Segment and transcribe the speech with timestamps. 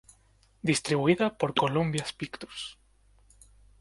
[0.63, 2.75] Distribuida por Columbia Pictures.